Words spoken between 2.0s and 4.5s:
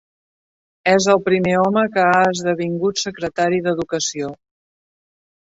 ha esdevingut secretari d'educació.